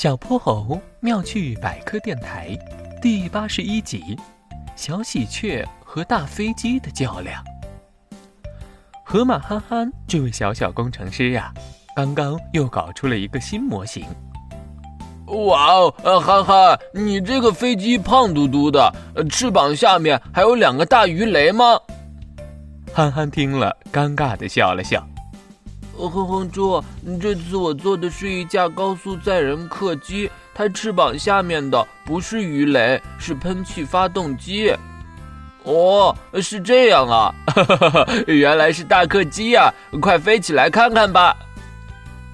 [0.00, 2.56] 小泼猴妙趣百科电台
[3.02, 4.16] 第八十一集：
[4.76, 7.42] 小喜鹊和大飞机的较量。
[9.04, 11.52] 河马憨憨这位小小工程师呀，
[11.96, 14.06] 刚刚又搞出了一个新模型。
[15.26, 18.94] 哇哦，呃，憨憨，你这个飞机胖嘟嘟的，
[19.28, 21.76] 翅膀下面还有两个大鱼雷吗？
[22.94, 25.04] 憨憨听了，尴尬的笑了笑。
[26.06, 26.84] 哼哼猪，
[27.18, 34.70] 这次我坐的是一架高速载人客机，它翅膀下面的不是鱼雷，是喷气发动机。
[35.64, 37.34] 哦，是这样啊，
[38.28, 39.72] 原来是大客机呀！
[40.00, 41.34] 快飞起来看看吧。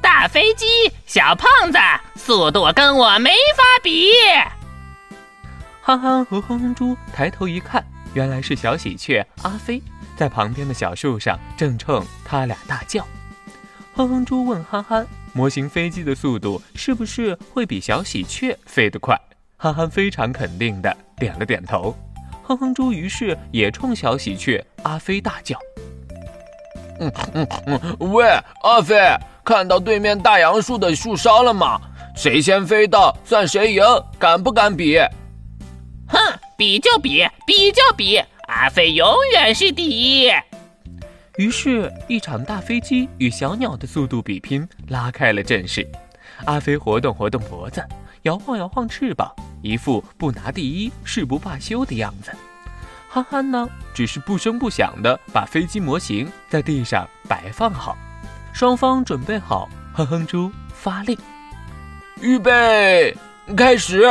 [0.00, 0.66] 大飞机，
[1.06, 1.78] 小胖子，
[2.16, 4.08] 速度跟我没法比。
[5.80, 9.82] 憨憨和哼哼猪抬头一看，原来是小喜鹊阿飞
[10.16, 13.06] 在旁边的小树上，正冲他俩大叫。
[13.94, 19.14] 哼哼猪问憨憨：“模型飞机的速度是不是会比小喜鹊飞得快？”
[19.58, 21.94] 憨憨非常肯定的点了点头。
[22.42, 25.58] 哼哼猪于是也冲小喜鹊阿飞大叫
[27.00, 28.24] ：“嗯嗯嗯，喂，
[28.62, 28.96] 阿飞，
[29.44, 31.80] 看到对面大杨树的树梢了吗？
[32.16, 33.84] 谁先飞到算谁赢，
[34.18, 34.98] 敢不敢比
[36.08, 36.18] ？”“哼，
[36.56, 38.16] 比就比，比就比，
[38.48, 40.30] 阿飞永远是第一。”
[41.38, 45.86] 于是，一场大飞机与小鸟的速度比拼拉开了阵势。
[46.44, 47.82] 阿飞活动活动脖子，
[48.22, 52.30] 摇晃摇晃翅膀，一副不拿第一誓不罢休的样子。
[53.08, 57.96] 憨憨呢，只是不声不响地把飞机模型在地上摆放好。
[58.52, 61.16] 双方准备好，哼哼猪发令
[62.20, 63.16] ：“预备，
[63.56, 64.02] 开始！”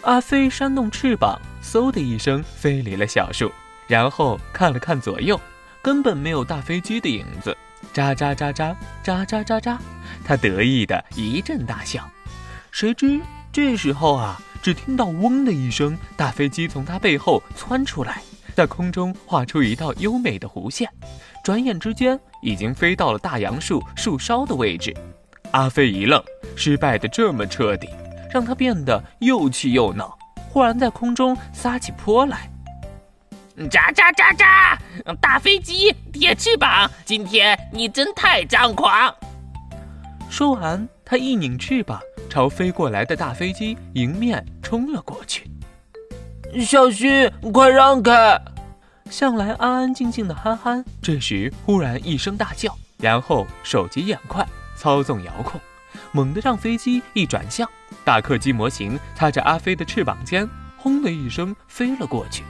[0.00, 3.52] 阿飞扇动翅膀，嗖的一声飞离了小树，
[3.86, 5.38] 然后看了看左右。
[5.86, 7.56] 根本没有大飞机的影子，
[7.94, 9.78] 喳喳喳喳喳喳喳喳，
[10.24, 12.04] 他得意的一阵大笑。
[12.72, 13.20] 谁知
[13.52, 18.20] 这时候啊，只听到嗡的一声，大飞机从他背后窜出来，
[18.52, 20.90] 在空中画出一道优美的弧线，
[21.44, 24.92] 转眼之间已经飞到了大杨树树梢的位置。
[25.52, 26.20] 阿飞一愣，
[26.56, 27.88] 失败的这么彻底，
[28.32, 30.18] 让他变得又气又恼，
[30.50, 32.50] 忽然在空中撒起泼来。
[33.56, 35.16] 喳喳喳喳！
[35.16, 39.14] 大飞机铁翅膀，今天你真太张狂！
[40.28, 45.50] 说完，他一拧翅膀，朝飞过来的大飞机迎面冲了过去。
[46.60, 48.38] 小心，快让开！
[49.10, 54.46] 向来安安静静的憨憨，这时忽然一声大叫，然后手疾眼快，
[54.76, 55.58] 操纵遥控，
[56.12, 57.66] 猛地让飞机一转向，
[58.04, 60.46] 大客机模型擦着阿飞的翅膀尖，
[60.76, 62.44] 轰的一声飞了过去。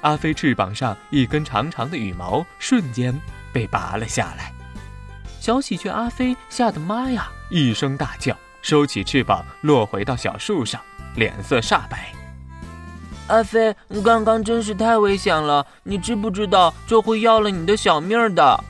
[0.00, 3.18] 阿飞翅膀上一根长长的羽毛瞬间
[3.52, 4.52] 被拔了下来，
[5.40, 10.80] 小喜鹊阿飞吓得妈呀一声大叫，收起翅膀落回到小树上，
[11.14, 12.12] 脸色煞白。
[13.28, 13.74] 阿飞，
[14.04, 18.64] 刚刚真是太危险了，你知不知道这会要了你的小命的？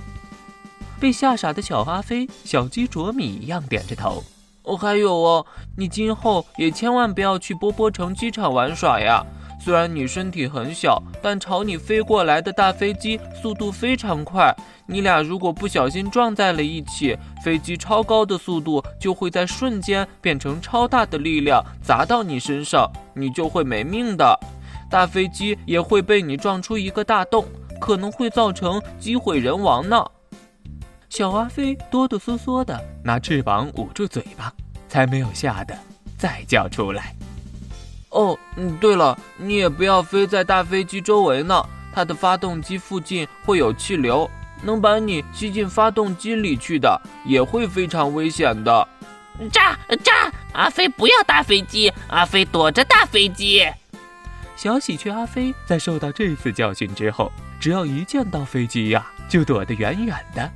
[0.99, 4.25] 被吓傻的小阿飞小鸡啄米一样点着头。
[4.63, 9.25] 哦，还有哦，你今后也千万不要去波波城机场玩耍呀。
[9.67, 14.55] 虽然你身体很小，但朝你飞过来的大飞机速度非常快。
[14.87, 24.39] 你俩如果不小心撞在了一起，飞机超高的速度就会在瞬间变成超大的力量砸到你身上，你就会没命的。
[24.89, 27.45] 大飞机也会被你撞出一个大洞，
[27.81, 30.01] 可能会造成机毁人亡呢。
[31.09, 34.53] 小阿飞哆哆嗦嗦的拿翅膀捂住嘴巴，
[34.89, 35.77] 才没有吓得
[36.17, 37.17] 再叫出来。
[38.17, 41.63] 哦，嗯，对了，你也不要飞在大飞机周围呢，
[41.93, 44.29] 它的发动机附近会有气流，
[44.63, 48.89] 能把你吸进发动机里去的，也会非常危险的。
[49.53, 50.33] 炸炸！
[50.55, 53.63] 阿飞不要大飞机，阿飞躲着大飞机。
[54.57, 60.51] 小喜鹊阿飞在受到这次教训之后，只要一见到飞机呀，就躲得远远的。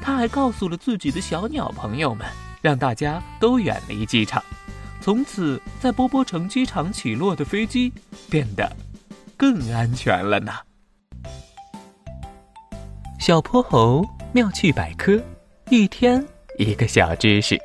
[0.00, 2.24] 他还告诉了自己的小鸟朋友们，
[2.62, 4.40] 让大家都远离机场。
[5.00, 7.92] 从此，在波波城机场起落的飞机
[8.28, 8.70] 变得
[9.36, 10.52] 更安全了呢。
[13.18, 15.18] 小泼猴妙趣百科，
[15.70, 16.24] 一天
[16.58, 17.60] 一个小知识。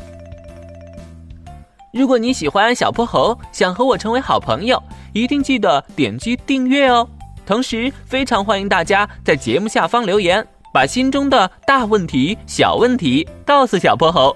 [1.94, 4.82] 如果你喜欢小泼猴，想和我成为好朋友，
[5.14, 7.08] 一定记得点击订阅哦。
[7.46, 14.36] 同时，非常欢迎大家在节目下方留言，把心中的大问题、小问题告诉小泼猴。